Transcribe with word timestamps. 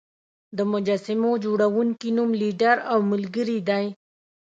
د 0.57 0.59
مجسمو 0.71 1.31
جوړونکي 1.45 2.09
نوم 2.17 2.29
ګیلډر 2.39 2.77
او 2.91 2.99
ملګري 3.11 3.59
دی. 3.69 3.85